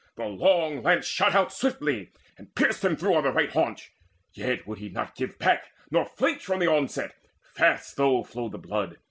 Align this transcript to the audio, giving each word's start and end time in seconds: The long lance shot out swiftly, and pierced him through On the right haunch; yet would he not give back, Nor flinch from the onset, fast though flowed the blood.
The 0.15 0.25
long 0.25 0.81
lance 0.81 1.05
shot 1.05 1.35
out 1.35 1.53
swiftly, 1.53 2.11
and 2.35 2.55
pierced 2.55 2.83
him 2.83 2.95
through 2.95 3.13
On 3.13 3.23
the 3.23 3.31
right 3.31 3.51
haunch; 3.51 3.91
yet 4.33 4.65
would 4.65 4.79
he 4.79 4.89
not 4.89 5.13
give 5.13 5.37
back, 5.37 5.73
Nor 5.91 6.05
flinch 6.05 6.43
from 6.43 6.57
the 6.57 6.65
onset, 6.65 7.13
fast 7.53 7.97
though 7.97 8.23
flowed 8.23 8.53
the 8.53 8.57
blood. 8.57 8.97